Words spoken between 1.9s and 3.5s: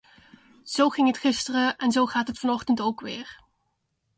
zo gaat het vanochtend ook weer.